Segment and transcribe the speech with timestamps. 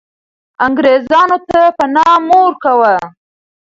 [0.65, 2.93] انګریزانو ته پنا مه ورکوه.